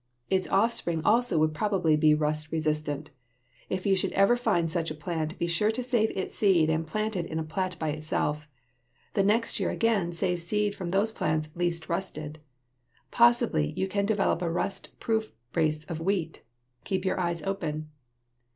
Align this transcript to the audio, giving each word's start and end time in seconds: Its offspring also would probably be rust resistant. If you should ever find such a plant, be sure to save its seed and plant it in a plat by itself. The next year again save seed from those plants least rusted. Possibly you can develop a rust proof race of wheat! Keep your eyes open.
Its 0.31 0.47
offspring 0.49 0.99
also 1.05 1.37
would 1.37 1.53
probably 1.53 1.95
be 1.95 2.15
rust 2.15 2.51
resistant. 2.51 3.11
If 3.69 3.85
you 3.85 3.95
should 3.95 4.11
ever 4.13 4.35
find 4.35 4.71
such 4.71 4.89
a 4.89 4.95
plant, 4.95 5.37
be 5.37 5.45
sure 5.45 5.69
to 5.69 5.83
save 5.83 6.09
its 6.17 6.33
seed 6.35 6.71
and 6.71 6.87
plant 6.87 7.15
it 7.15 7.27
in 7.27 7.37
a 7.37 7.43
plat 7.43 7.77
by 7.77 7.89
itself. 7.89 8.47
The 9.13 9.21
next 9.21 9.59
year 9.59 9.69
again 9.69 10.11
save 10.11 10.41
seed 10.41 10.73
from 10.73 10.89
those 10.89 11.11
plants 11.11 11.55
least 11.55 11.87
rusted. 11.87 12.39
Possibly 13.11 13.73
you 13.77 13.87
can 13.87 14.07
develop 14.07 14.41
a 14.41 14.49
rust 14.49 14.89
proof 14.99 15.31
race 15.53 15.83
of 15.85 15.99
wheat! 15.99 16.41
Keep 16.83 17.05
your 17.05 17.19
eyes 17.19 17.43
open. 17.43 17.91